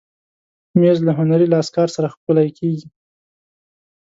مېز 0.79 0.97
له 1.07 1.11
هنري 1.19 1.47
لاسکار 1.53 1.87
سره 1.95 2.11
ښکلی 2.13 2.49
کېږي. 2.57 2.87